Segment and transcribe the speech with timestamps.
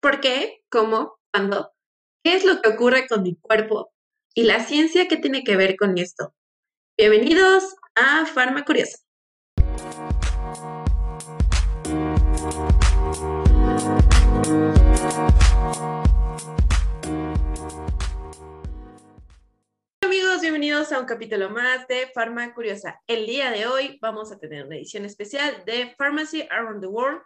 [0.00, 0.62] ¿Por qué?
[0.70, 1.18] ¿Cómo?
[1.30, 1.72] ¿Cuándo?
[2.24, 3.92] ¿Qué es lo que ocurre con mi cuerpo?
[4.34, 6.34] ¿Y la ciencia qué tiene que ver con esto?
[6.96, 8.96] Bienvenidos a Farma Curiosa.
[20.60, 23.00] Bienvenidos a un capítulo más de Farma Curiosa.
[23.06, 27.22] El día de hoy vamos a tener una edición especial de Pharmacy Around the World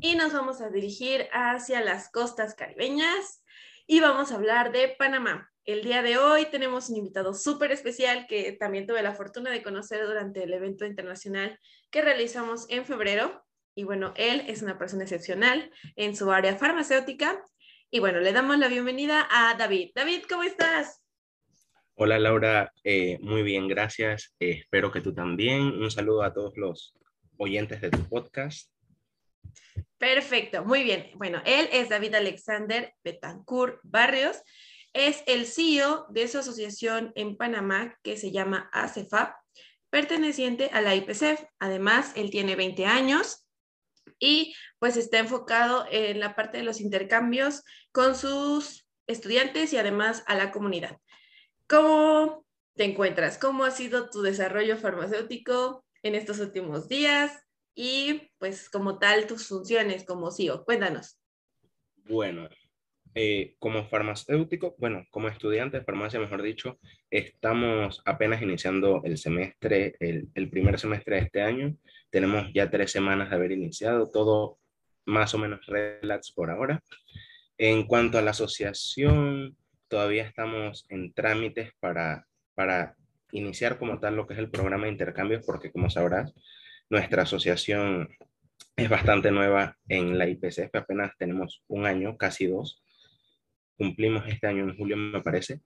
[0.00, 3.44] y nos vamos a dirigir hacia las costas caribeñas
[3.86, 5.48] y vamos a hablar de Panamá.
[5.64, 9.62] El día de hoy tenemos un invitado súper especial que también tuve la fortuna de
[9.62, 11.60] conocer durante el evento internacional
[11.92, 13.44] que realizamos en febrero.
[13.76, 17.44] Y bueno, él es una persona excepcional en su área farmacéutica.
[17.92, 19.92] Y bueno, le damos la bienvenida a David.
[19.94, 21.01] David, ¿cómo estás?
[21.94, 24.34] Hola Laura, eh, muy bien, gracias.
[24.40, 25.62] Eh, espero que tú también.
[25.62, 26.94] Un saludo a todos los
[27.36, 28.70] oyentes de tu podcast.
[29.98, 31.10] Perfecto, muy bien.
[31.14, 34.42] Bueno, él es David Alexander Betancourt Barrios
[34.92, 39.34] es el CEO de su asociación en Panamá que se llama ACEFAP,
[39.90, 41.42] perteneciente a la IPCF.
[41.58, 43.46] Además, él tiene 20 años
[44.18, 50.24] y pues está enfocado en la parte de los intercambios con sus estudiantes y además
[50.26, 50.98] a la comunidad.
[51.72, 53.38] ¿Cómo te encuentras?
[53.38, 57.32] ¿Cómo ha sido tu desarrollo farmacéutico en estos últimos días?
[57.74, 60.66] Y pues como tal tus funciones como CEO.
[60.66, 61.18] Cuéntanos.
[62.04, 62.46] Bueno,
[63.14, 66.78] eh, como farmacéutico, bueno, como estudiante de farmacia, mejor dicho,
[67.08, 71.74] estamos apenas iniciando el semestre, el, el, primer semestre de este año.
[72.10, 74.58] Tenemos ya tres semanas de haber iniciado, todo
[75.06, 76.82] más o menos relax por ahora.
[77.56, 79.56] En cuanto a la asociación,
[79.92, 82.96] todavía estamos en trámites para, para
[83.30, 86.32] iniciar como tal lo que es el programa de intercambios, porque como sabrás,
[86.88, 88.08] nuestra asociación
[88.74, 92.82] es bastante nueva en la IPCF, apenas tenemos un año, casi dos,
[93.76, 95.60] cumplimos este año en julio, me parece.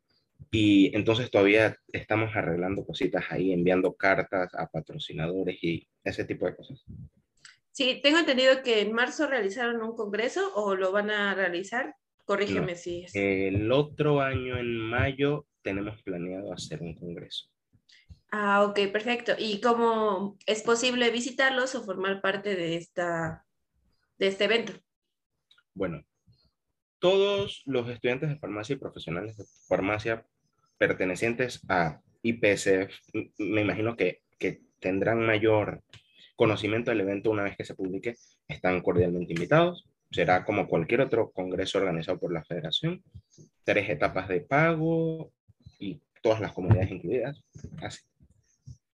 [0.50, 6.56] Y entonces todavía estamos arreglando cositas ahí, enviando cartas a patrocinadores y ese tipo de
[6.56, 6.84] cosas.
[7.70, 11.94] Sí, tengo entendido que en marzo realizaron un congreso o lo van a realizar.
[12.26, 13.14] Corrígeme si es.
[13.14, 17.46] El otro año, en mayo, tenemos planeado hacer un congreso.
[18.32, 19.32] Ah, ok, perfecto.
[19.38, 23.46] ¿Y cómo es posible visitarlos o formar parte de, esta,
[24.18, 24.72] de este evento?
[25.72, 26.04] Bueno,
[26.98, 30.26] todos los estudiantes de farmacia y profesionales de farmacia
[30.78, 32.92] pertenecientes a IPSF,
[33.38, 35.84] me imagino que, que tendrán mayor
[36.34, 38.16] conocimiento del evento una vez que se publique,
[38.48, 39.88] están cordialmente invitados.
[40.10, 43.02] Será como cualquier otro congreso organizado por la federación,
[43.64, 45.32] tres etapas de pago
[45.78, 47.42] y todas las comunidades incluidas.
[47.82, 48.02] Así.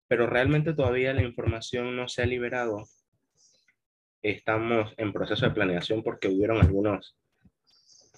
[0.09, 2.85] Pero realmente todavía la información no se ha liberado.
[4.23, 7.17] Estamos en proceso de planeación porque hubieron algunos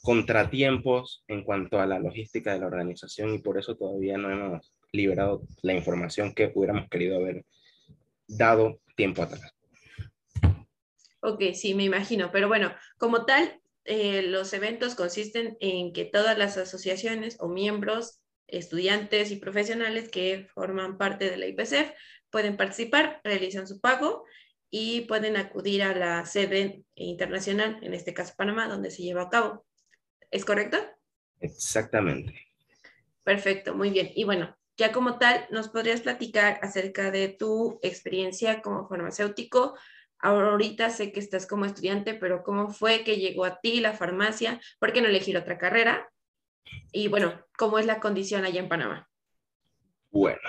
[0.02, 4.74] contratiempos en cuanto a la logística de la organización y por eso todavía no hemos
[4.90, 7.44] liberado la información que hubiéramos querido haber
[8.26, 9.54] dado tiempo atrás.
[11.24, 16.36] Ok, sí, me imagino, pero bueno, como tal, eh, los eventos consisten en que todas
[16.36, 21.92] las asociaciones o miembros, estudiantes y profesionales que forman parte de la IPCF
[22.28, 24.24] pueden participar, realizan su pago
[24.68, 29.30] y pueden acudir a la sede internacional, en este caso Panamá, donde se lleva a
[29.30, 29.64] cabo.
[30.32, 30.78] ¿Es correcto?
[31.40, 32.34] Exactamente.
[33.22, 34.10] Perfecto, muy bien.
[34.16, 39.76] Y bueno, ya como tal, ¿nos podrías platicar acerca de tu experiencia como farmacéutico?
[40.22, 44.60] Ahorita sé que estás como estudiante, pero ¿cómo fue que llegó a ti la farmacia?
[44.78, 46.10] ¿Por qué no elegir otra carrera?
[46.92, 49.08] Y bueno, ¿cómo es la condición allá en Panamá?
[50.10, 50.48] Bueno,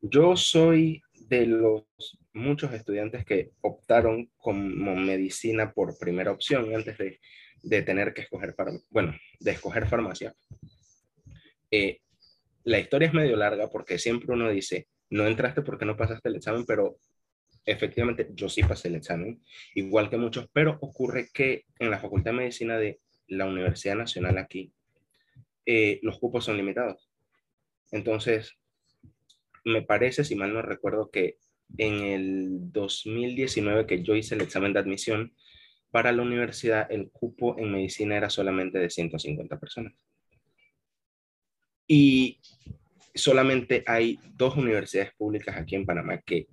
[0.00, 1.84] yo soy de los
[2.32, 7.20] muchos estudiantes que optaron como medicina por primera opción antes de
[7.64, 8.54] de tener que escoger,
[8.90, 10.34] bueno, de escoger farmacia,
[11.70, 12.00] eh,
[12.64, 16.36] la historia es medio larga porque siempre uno dice, no entraste porque no pasaste el
[16.36, 16.98] examen, pero
[17.64, 19.42] efectivamente yo sí pasé el examen,
[19.74, 24.38] igual que muchos, pero ocurre que en la Facultad de Medicina de la Universidad Nacional
[24.38, 24.72] aquí,
[25.66, 27.08] eh, los cupos son limitados.
[27.90, 28.56] Entonces,
[29.64, 31.38] me parece, si mal no recuerdo, que
[31.78, 35.34] en el 2019 que yo hice el examen de admisión,
[35.90, 39.94] para la universidad el cupo en medicina era solamente de 150 personas.
[41.86, 42.40] Y
[43.14, 46.48] solamente hay dos universidades públicas aquí en Panamá que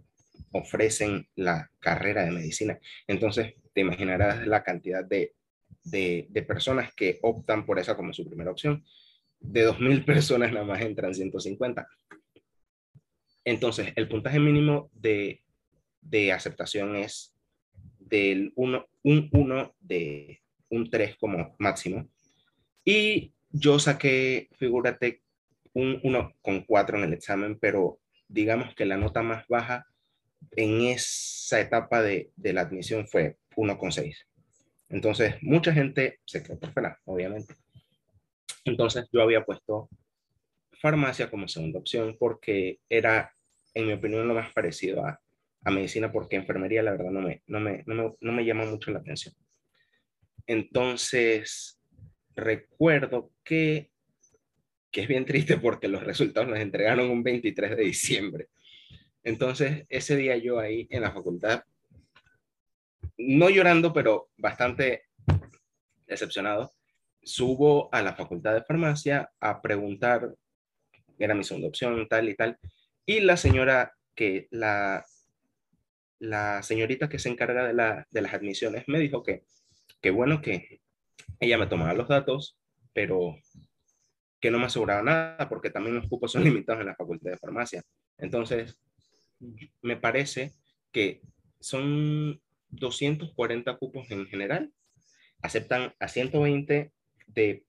[0.52, 2.80] ofrecen la carrera de medicina.
[3.08, 5.34] Entonces, te imaginarás la cantidad de,
[5.84, 8.84] de, personas que optan por esa como su primera opción.
[9.40, 11.88] De 2.000 personas nada más entran 150.
[13.44, 15.42] Entonces, el puntaje mínimo de,
[16.02, 17.34] de aceptación es
[18.00, 22.10] del 1 un 1 de, un 3 como máximo.
[22.84, 25.22] Y yo saqué, figúrate,
[25.74, 29.88] un 1 con 4 en el examen, pero digamos que la nota más baja
[30.56, 34.28] en esa etapa de, de la admisión fue 1 con 6.
[34.90, 37.56] Entonces, mucha gente se quedó por fuera, obviamente.
[38.66, 39.90] Entonces, yo había puesto
[40.82, 43.34] farmacia como segunda opción porque era,
[43.74, 45.20] en mi opinión, lo más parecido a,
[45.64, 48.66] a medicina, porque enfermería, la verdad, no me, no, me, no, me, no me llama
[48.66, 49.34] mucho la atención.
[50.48, 51.80] Entonces,
[52.36, 53.92] recuerdo que,
[54.92, 58.48] que es bien triste porque los resultados los entregaron un 23 de diciembre.
[59.24, 61.64] Entonces, ese día yo ahí en la facultad,
[63.18, 65.04] no llorando, pero bastante
[66.08, 66.72] decepcionado,
[67.22, 70.34] subo a la facultad de farmacia a preguntar,
[71.20, 72.58] era mi segunda opción, tal y tal,
[73.06, 75.06] y la señora que, la,
[76.20, 79.44] la señorita que se encarga de, la, de las admisiones me dijo que,
[80.02, 80.82] que bueno que
[81.40, 82.58] ella me tomaba los datos,
[82.94, 83.36] pero
[84.40, 87.38] que no me aseguraba nada porque también los cupos son limitados en la facultad de
[87.38, 87.84] farmacia.
[88.18, 88.80] Entonces,
[89.82, 90.52] me parece
[90.92, 91.22] que
[91.60, 94.72] son 240 cupos en general,
[95.42, 96.92] aceptan a 120
[97.28, 97.66] de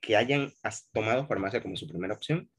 [0.00, 0.52] que hayan
[0.92, 2.50] tomado farmacia como su primera opción,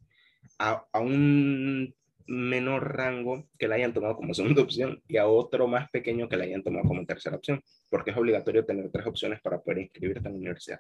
[0.60, 1.94] a, a, un
[2.26, 6.38] menor rango que la hayan tomado como segunda opción y a otro más pequeño que
[6.38, 10.28] la hayan tomado como tercera opción, porque es obligatorio tener tres opciones para poder inscribirte
[10.28, 10.80] en la universidad.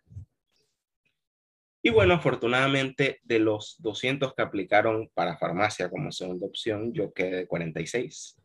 [1.86, 7.36] Y bueno, afortunadamente de los 200 que aplicaron para farmacia como segunda opción, yo quedé
[7.36, 8.38] de 46.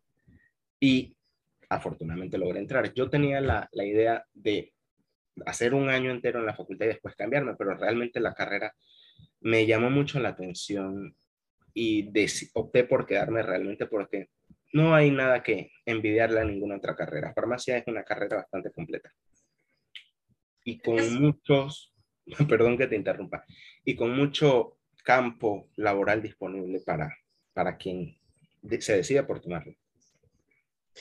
[0.81, 1.17] Y
[1.69, 2.93] afortunadamente logré entrar.
[2.95, 4.73] Yo tenía la, la idea de
[5.47, 8.75] hacer un año entero en la facultad y después cambiarme, pero realmente la carrera
[9.41, 11.17] me llamó mucho la atención
[11.73, 12.11] y
[12.55, 14.31] opté por quedarme realmente porque
[14.73, 17.33] no hay nada que envidiarle a ninguna otra carrera.
[17.35, 19.13] Farmacia es una carrera bastante completa.
[20.65, 21.88] Y con muchos
[22.49, 23.45] perdón que te interrumpa,
[23.85, 27.17] y con mucho campo laboral disponible para,
[27.55, 28.19] para quien
[28.81, 29.75] se decida por tomarlo.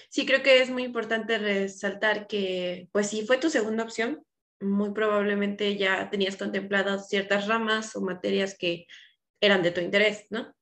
[0.09, 4.24] Sí, creo que es muy importante resaltar que, pues si fue tu segunda opción,
[4.59, 8.85] muy probablemente ya tenías contempladas ciertas ramas o materias que
[9.41, 10.53] eran de tu interés, ¿no?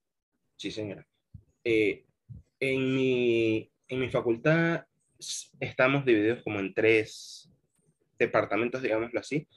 [0.58, 1.06] Sí, señora.
[1.64, 2.06] Eh,
[2.60, 4.86] en, mi, en mi facultad
[5.60, 7.50] estamos divididos como en tres
[8.18, 9.48] departamentos, digámoslo así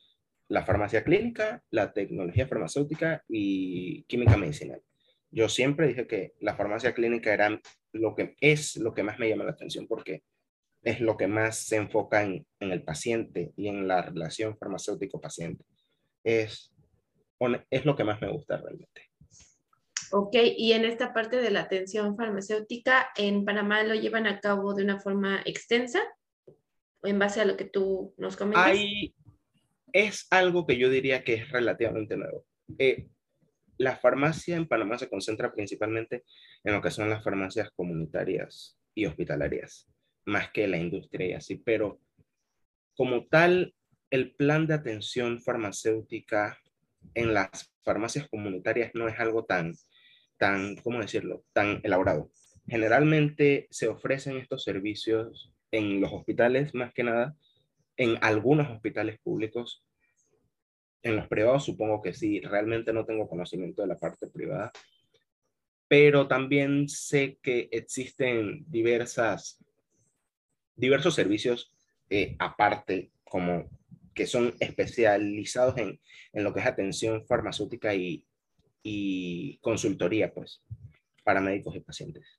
[0.49, 4.83] la farmacia clínica, la tecnología farmacéutica y química medicinal.
[5.31, 7.61] Yo siempre dije que la farmacia clínica era
[7.93, 10.23] lo que es lo que más me llama la atención porque
[10.83, 15.65] es lo que más se enfoca en, en el paciente y en la relación farmacéutico-paciente.
[16.25, 16.73] Es,
[17.71, 19.03] es lo que más me gusta realmente.
[20.11, 24.73] Ok, y en esta parte de la atención farmacéutica, ¿en Panamá lo llevan a cabo
[24.73, 26.01] de una forma extensa?
[27.03, 28.67] En base a lo que tú nos comentas.
[28.67, 29.15] Hay,
[29.93, 32.47] es algo que yo diría que es relativamente nuevo.
[32.79, 33.09] Eh,
[33.79, 36.25] la farmacia en Panamá se concentra principalmente
[36.65, 39.89] en lo que son las farmacias comunitarias y hospitalarias,
[40.25, 42.01] más que la industria y así, pero
[42.97, 43.75] como tal,
[44.11, 46.59] el plan de atención farmacéutica
[47.15, 49.75] en las farmacias comunitarias no es algo tan,
[50.37, 52.33] tan, ¿cómo decirlo?, tan elaborado.
[52.67, 57.37] Generalmente se ofrecen estos servicios en los hospitales, más que nada,
[57.97, 59.85] en algunos hospitales públicos.
[61.03, 64.73] En los privados supongo que sí, realmente no tengo conocimiento de la parte privada,
[65.87, 69.63] pero también sé que existen diversas,
[70.77, 71.73] diversos servicios
[72.11, 73.69] eh, aparte, como
[74.15, 76.01] que son especializados en,
[76.33, 78.25] en, lo que es atención farmacéutica y,
[78.83, 80.63] y consultoría, pues,
[81.23, 82.39] para médicos y pacientes.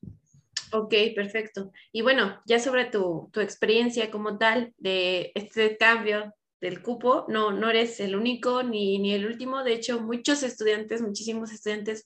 [0.71, 1.71] Ok, perfecto.
[1.91, 7.51] Y bueno, ya sobre tu, tu, experiencia como tal de este cambio del cupo, no,
[7.51, 9.63] no eres el único ni, ni el último.
[9.63, 12.05] De hecho, muchos estudiantes, muchísimos estudiantes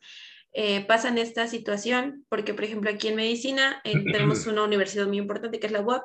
[0.54, 5.18] eh, pasan esta situación porque, por ejemplo, aquí en medicina eh, tenemos una universidad muy
[5.18, 6.04] importante que es la UAP.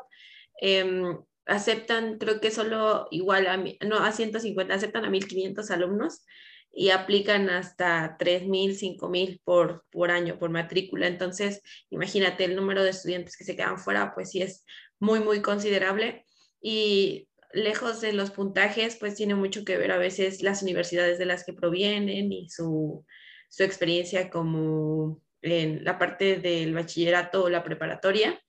[0.61, 6.25] Em, aceptan, creo que solo igual a, no, a 150, aceptan a 1.500 alumnos
[6.73, 11.07] y aplican hasta 3.000, 5.000 por, por año, por matrícula.
[11.07, 14.65] Entonces, imagínate el número de estudiantes que se quedan fuera, pues sí es
[14.99, 16.25] muy, muy considerable.
[16.61, 17.29] Y
[17.65, 21.45] lejos de los puntajes, pues tiene mucho que ver a veces las universidades de las
[21.45, 23.05] que provienen y su,
[23.49, 28.41] su experiencia como en la parte del bachillerato o la preparatoria.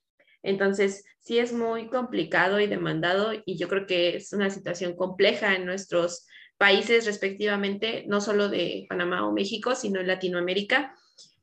[0.41, 5.55] Entonces, sí es muy complicado y demandado y yo creo que es una situación compleja
[5.55, 6.25] en nuestros
[6.59, 10.93] países respectivamente, no solo de Panamá o México, sino en Latinoamérica.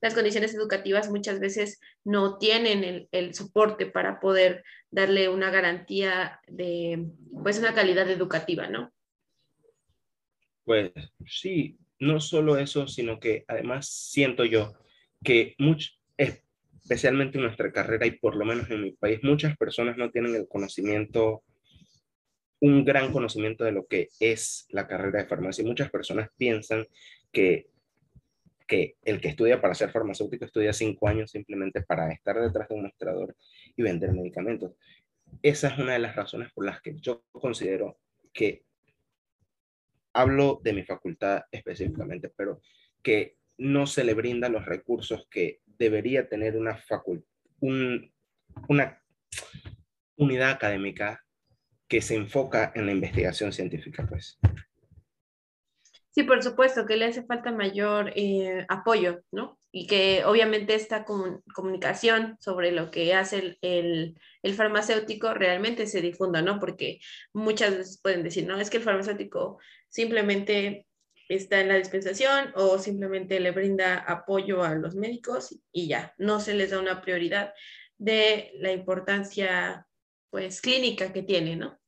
[0.02, 7.08] Las condiciones educativas muchas veces no tienen el, soporte para poder darle una garantía de,
[7.42, 8.92] pues, una calidad educativa, ¿no?
[10.64, 10.92] Pues
[11.26, 14.74] sí, no solo eso, sino que además siento yo
[15.24, 19.96] que mucho, especialmente en nuestra carrera y por lo menos en mi país, muchas personas
[19.96, 21.42] no tienen el conocimiento,
[22.60, 25.64] un gran conocimiento de lo que es la carrera de farmacia.
[25.64, 26.86] Muchas personas piensan
[27.32, 27.68] que,
[28.66, 32.74] que el que estudia para ser farmacéutico estudia cinco años simplemente para estar detrás de
[32.74, 33.36] un mostrador
[33.76, 34.72] y vender medicamentos.
[35.42, 37.98] Esa es una de las razones por las que yo considero
[38.32, 38.64] que
[40.12, 42.60] hablo de mi facultad específicamente, pero
[43.02, 47.28] que no se le brindan los recursos que debería tener una facultad,
[47.60, 49.02] una
[50.16, 51.25] unidad académica
[51.88, 54.38] que se enfoca en la investigación científica, pues.
[56.10, 59.58] Sí, por supuesto, que le hace falta mayor eh, apoyo, ¿no?
[59.70, 66.40] Y que obviamente esta comunicación sobre lo que hace el, el, farmacéutico realmente se difunda,
[66.40, 66.58] ¿no?
[66.58, 67.00] Porque
[67.34, 69.58] muchas veces pueden decir, no, es que el farmacéutico
[69.90, 70.86] simplemente
[71.28, 76.40] está en la dispensación o simplemente le brinda apoyo a los médicos y ya, no
[76.40, 77.52] se les da una prioridad
[77.98, 79.86] de la importancia
[80.30, 81.78] pues clínica que tiene, ¿no?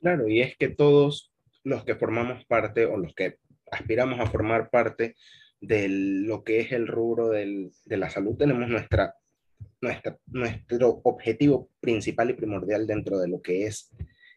[0.00, 1.32] Claro, y es que todos
[1.64, 3.38] los que formamos parte o los que
[3.70, 5.16] aspiramos a formar parte
[5.60, 9.14] de lo que es el rubro del, de la salud tenemos nuestra,
[9.80, 13.90] nuestra, nuestro objetivo principal y primordial dentro de lo que es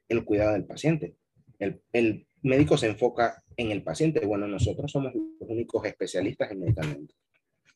[0.09, 1.15] el cuidado del paciente.
[1.59, 4.25] El, el médico se enfoca en el paciente.
[4.25, 7.15] Bueno, nosotros somos los únicos especialistas en medicamentos.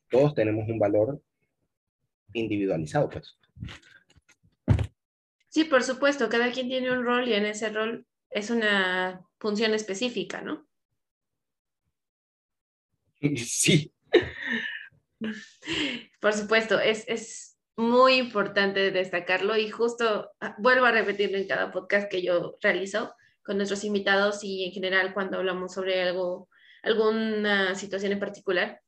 [0.09, 1.21] Todos tenemos un valor
[2.33, 3.37] individualizado, pues.
[5.55, 9.73] Sí, por supuesto, cada quien tiene un rol y en ese rol es una función
[9.73, 10.67] específica, ¿no?
[13.37, 13.93] Sí.
[16.19, 21.71] Por supuesto, es, es muy importante destacarlo y justo ah, vuelvo a repetirlo en cada
[21.71, 26.49] podcast que yo realizo con nuestros invitados y en general cuando hablamos sobre algo,
[26.83, 28.81] alguna situación en particular.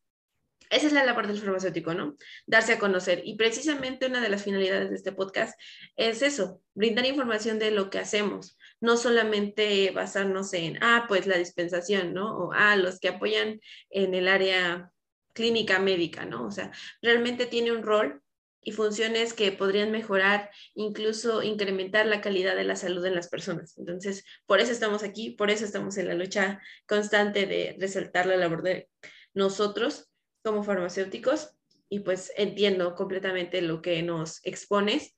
[0.69, 2.17] Esa es la labor del farmacéutico, ¿no?
[2.45, 3.21] Darse a conocer.
[3.23, 5.59] Y precisamente una de las finalidades de este podcast
[5.95, 11.37] es eso, brindar información de lo que hacemos, no solamente basarnos en, ah, pues la
[11.37, 12.37] dispensación, ¿no?
[12.37, 14.91] O, ah, los que apoyan en el área
[15.33, 16.45] clínica médica, ¿no?
[16.45, 16.71] O sea,
[17.01, 18.21] realmente tiene un rol
[18.61, 23.77] y funciones que podrían mejorar, incluso incrementar la calidad de la salud en las personas.
[23.77, 28.35] Entonces, por eso estamos aquí, por eso estamos en la lucha constante de resaltar la
[28.35, 28.89] labor de
[29.33, 30.09] nosotros
[30.43, 31.57] como farmacéuticos
[31.89, 35.15] y pues entiendo completamente lo que nos expones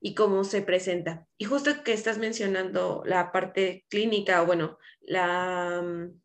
[0.00, 1.26] y cómo se presenta.
[1.38, 6.20] Y justo que estás mencionando la parte clínica, o bueno, la mm,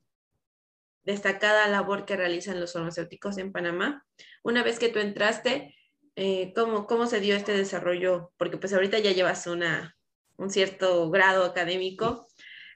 [1.03, 4.05] destacada labor que realizan los farmacéuticos en Panamá,
[4.43, 5.75] una vez que tú entraste,
[6.15, 8.33] eh, ¿cómo, ¿cómo, se dio este desarrollo?
[8.37, 9.95] Porque pues ahorita ya llevas una,
[10.35, 12.27] un cierto grado académico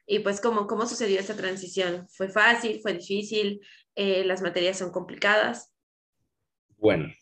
[0.05, 2.07] y pues ¿cómo, cómo sucedió esta transición?
[2.09, 2.79] ¿Fue fácil?
[2.81, 3.59] ¿Fue difícil?
[3.95, 5.73] Eh, ¿Las materias son complicadas?
[6.77, 7.13] Bueno,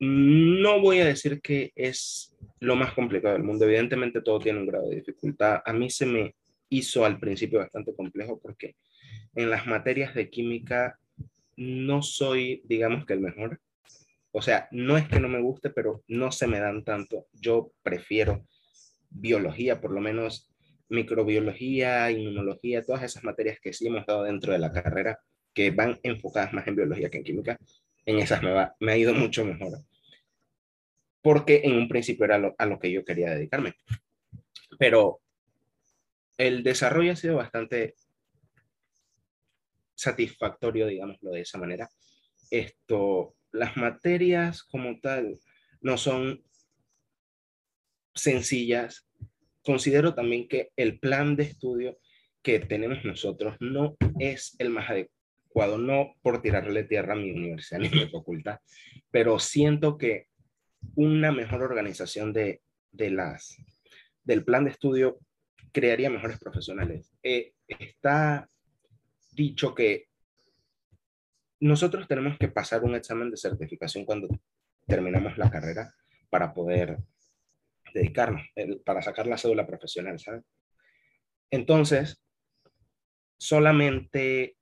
[0.00, 3.64] no voy a decir que es lo más complicado del mundo.
[3.64, 5.60] Evidentemente todo tiene un grado de dificultad.
[5.64, 6.34] A mí se me
[6.68, 8.76] hizo al principio bastante complejo porque
[9.34, 10.98] en las materias de química
[11.56, 13.60] no soy, digamos que el mejor.
[14.30, 17.26] O sea, no es que no me guste, pero no se me dan tanto.
[17.32, 18.46] Yo prefiero
[19.10, 20.52] biología, por lo menos
[20.88, 25.18] microbiología, inmunología, todas esas materias que sí hemos dado dentro de la carrera,
[25.58, 27.58] que van enfocadas más en biología que en química,
[28.06, 29.80] en esas me, va, me ha ido mucho mejor.
[31.20, 33.74] Porque en un principio era a lo que yo quería dedicarme.
[34.78, 35.20] Pero
[36.36, 37.96] el desarrollo ha sido bastante
[39.96, 41.90] satisfactorio, digámoslo de esa manera.
[42.52, 45.40] Esto, las materias como tal
[45.80, 46.44] no son
[48.14, 49.08] sencillas.
[49.62, 51.98] Considero también que el plan de estudio
[52.42, 55.17] que tenemos nosotros no es el más adecuado,
[55.78, 58.60] no por tirarle tierra a mi universidad ni a mi facultad,
[59.10, 60.26] pero siento que
[60.94, 62.62] una mejor organización de,
[62.92, 63.56] de las,
[64.22, 65.18] del plan de estudio
[65.72, 67.12] crearía mejores profesionales.
[67.22, 68.48] Eh, está
[69.32, 70.06] dicho que
[71.60, 74.28] nosotros tenemos que pasar un examen de certificación cuando
[74.86, 75.92] terminamos la carrera
[76.30, 76.98] para poder
[77.92, 78.42] dedicarnos,
[78.84, 80.44] para sacar la cédula profesional, ¿sabes?
[81.50, 82.22] Entonces,
[83.38, 84.57] solamente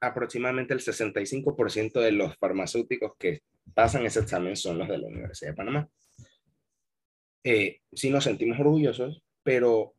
[0.00, 3.42] aproximadamente el 65% de los farmacéuticos que
[3.74, 5.88] pasan ese examen son los de la Universidad de Panamá.
[7.44, 9.94] Eh, sí nos sentimos orgullosos, pero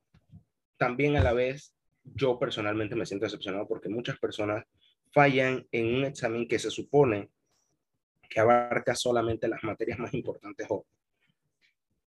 [0.78, 1.74] también a la vez
[2.04, 4.66] yo personalmente me siento decepcionado porque muchas personas
[5.12, 7.30] fallan en un examen que se supone
[8.30, 10.86] que abarca solamente las materias más importantes o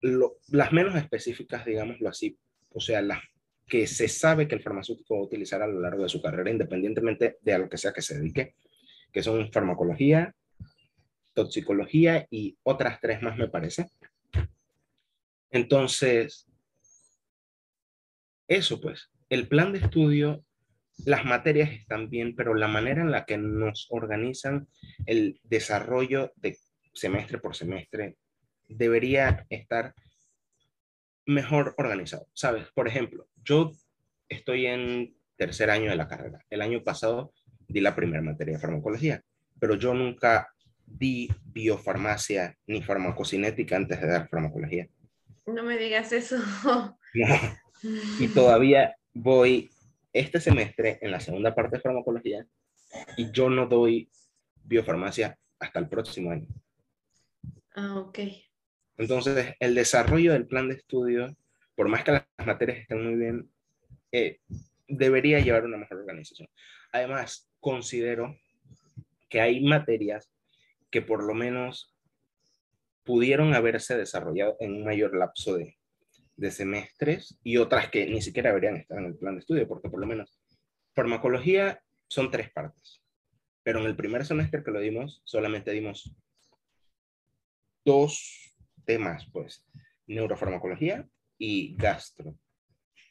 [0.02, 2.38] las menos específicas, digámoslo así,
[2.72, 3.20] o sea, las,
[3.68, 6.50] que se sabe que el farmacéutico va a utilizar a lo largo de su carrera,
[6.50, 8.56] independientemente de a lo que sea que se dedique,
[9.12, 10.34] que son farmacología,
[11.34, 13.88] toxicología y otras tres más, me parece.
[15.52, 16.48] Entonces,
[18.48, 20.44] eso pues, el plan de estudio,
[21.06, 24.68] las materias están bien, pero la manera en la que nos organizan
[25.06, 26.58] el desarrollo de
[26.94, 28.18] semestre por semestre
[28.68, 29.94] debería estar
[31.28, 32.28] mejor organizado.
[32.34, 32.66] ¿Sabes?
[32.74, 33.72] Por ejemplo, yo
[34.28, 36.44] estoy en tercer año de la carrera.
[36.50, 37.34] El año pasado
[37.68, 39.22] di la primera materia de farmacología,
[39.60, 40.54] pero yo nunca
[40.86, 44.88] di biofarmacia ni farmacocinética antes de dar farmacología.
[45.46, 46.38] No me digas eso.
[48.20, 49.70] Y todavía voy
[50.12, 52.44] este semestre en la segunda parte de farmacología
[53.18, 54.10] y yo no doy
[54.64, 56.48] biofarmacia hasta el próximo año.
[57.76, 58.20] Ah, ok.
[58.98, 61.36] Entonces, el desarrollo del plan de estudio,
[61.76, 63.52] por más que las materias estén muy bien,
[64.12, 64.40] eh,
[64.88, 66.50] debería llevar una mejor organización.
[66.92, 68.36] Además, considero
[69.30, 70.32] que hay materias
[70.90, 71.94] que por lo menos
[73.04, 75.78] pudieron haberse desarrollado en un mayor lapso de,
[76.38, 79.90] de semestres y otras que ni siquiera deberían estar en el plan de estudio, porque
[79.90, 80.40] por lo menos
[80.94, 83.02] farmacología son tres partes,
[83.64, 86.16] pero en el primer semestre que lo dimos, solamente dimos
[87.84, 88.47] dos
[88.88, 89.64] temas, pues,
[90.08, 91.06] neurofarmacología
[91.38, 92.36] y gastro.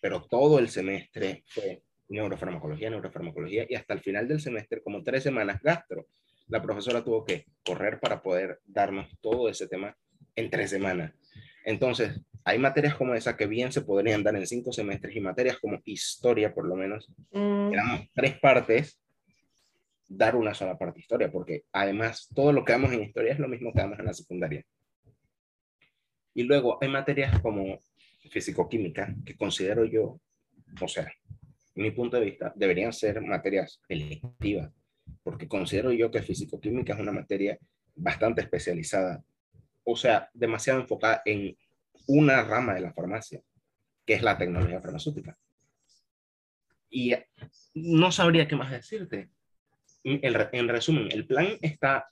[0.01, 5.23] Pero todo el semestre fue neurofarmacología, neurofarmacología, y hasta el final del semestre, como tres
[5.23, 6.07] semanas, gastro.
[6.49, 9.97] La profesora tuvo que correr para poder darnos todo ese tema
[10.35, 11.13] en tres semanas.
[11.65, 15.59] Entonces, hay materias como esa que bien se podrían dar en cinco semestres y materias
[15.59, 17.73] como historia, por lo menos, mm.
[18.15, 19.01] tres partes,
[20.09, 23.41] dar una sola parte de historia, porque además todo lo que damos en historia es
[23.41, 24.65] lo mismo que damos en la secundaria.
[26.37, 27.81] Y luego hay materias como
[28.31, 30.21] físico-química, que considero yo,
[30.79, 31.11] o sea,
[31.77, 34.71] mi punto de vista, deberían ser materias electivas,
[35.23, 37.59] porque considero yo que físico-química es una materia
[37.95, 39.25] bastante especializada,
[39.83, 41.57] o sea, demasiado enfocada en
[42.07, 43.41] una rama de la farmacia,
[44.05, 45.39] que es la tecnología farmacéutica.
[46.91, 47.15] Y
[47.73, 49.31] no sabría qué más decirte.
[50.05, 52.11] En, resumen, el plan está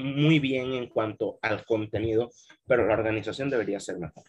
[0.00, 2.30] muy bien en cuanto al contenido,
[2.66, 4.24] pero la organización debería ser mejor.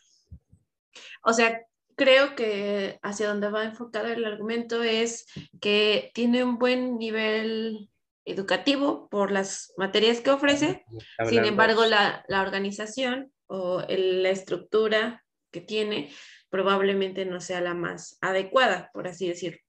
[1.23, 1.61] O sea,
[1.95, 5.25] creo que hacia donde va enfocado el argumento es
[5.59, 7.89] que tiene un buen nivel
[8.25, 10.85] educativo por las materias que ofrece,
[11.27, 16.11] sin embargo la, la organización o la estructura que tiene
[16.49, 19.59] probablemente no sea la más adecuada, por así decirlo.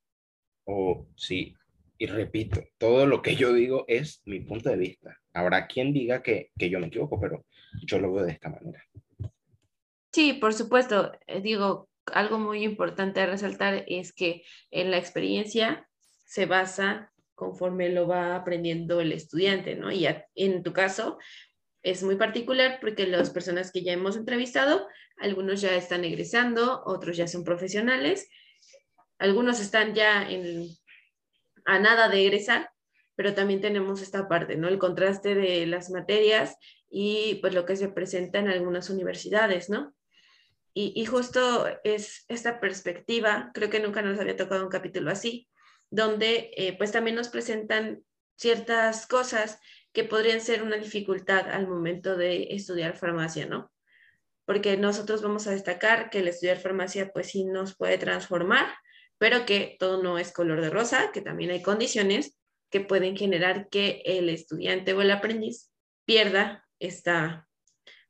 [0.64, 1.54] Oh, sí,
[2.02, 5.20] y repito, todo lo que yo digo es mi punto de vista.
[5.32, 7.46] Habrá quien diga que, que yo me equivoco, pero
[7.86, 8.84] yo lo veo de esta manera.
[10.12, 11.12] Sí, por supuesto.
[11.28, 15.88] Eh, digo, algo muy importante a resaltar es que en la experiencia
[16.26, 19.92] se basa conforme lo va aprendiendo el estudiante, ¿no?
[19.92, 21.18] Y en tu caso
[21.84, 24.88] es muy particular porque las personas que ya hemos entrevistado,
[25.18, 28.28] algunos ya están egresando, otros ya son profesionales,
[29.18, 30.66] algunos están ya en,
[31.64, 32.70] a nada de egresar,
[33.14, 34.68] pero también tenemos esta parte, ¿no?
[34.68, 36.56] El contraste de las materias
[36.90, 39.94] y pues lo que se presenta en algunas universidades, ¿no?
[40.74, 45.50] Y, justo es esta perspectiva, creo que nunca nos había tocado un capítulo así,
[45.90, 48.02] donde eh, pues también nos presentan
[48.36, 49.60] ciertas cosas
[49.92, 53.70] que podrían ser una dificultad al momento de estudiar farmacia, ¿no?
[54.46, 58.72] Porque nosotros vamos a destacar que el estudiar farmacia pues sí nos puede transformar,
[59.22, 62.36] pero que todo no es color de rosa, que también hay condiciones
[62.70, 65.70] que pueden generar que el estudiante o el aprendiz
[66.04, 67.46] pierda esta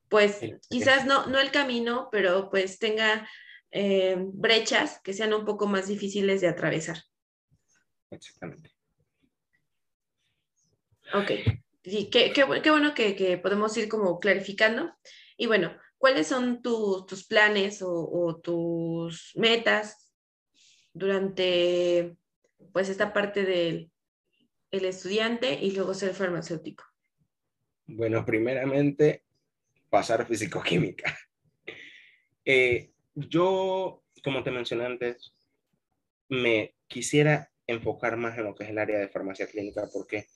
[0.09, 3.29] pues quizás no, no el camino, pero pues tenga
[3.71, 6.97] eh, brechas que sean un poco más difíciles de atravesar.
[8.11, 8.71] Exactamente.
[11.13, 11.31] Ok,
[11.85, 14.95] sí, qué, qué, bueno que, podemos ir como clarificando.
[15.37, 20.02] Y bueno, ¿cuáles son tus planes o, tus metas
[20.93, 22.17] durante
[22.73, 23.93] pues esta parte del
[24.71, 26.85] el estudiante y luego ser farmacéutico?
[27.87, 29.25] Bueno, primeramente
[29.91, 31.17] pasar físico-química.
[32.45, 35.33] Eh, yo, como te mencioné antes,
[36.29, 40.27] me quisiera enfocar más en lo que es el área de farmacia clínica porque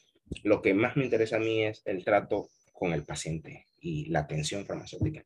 [0.44, 4.20] lo que más me interesa a mí es el trato con el paciente y la
[4.20, 5.24] atención farmacéutica.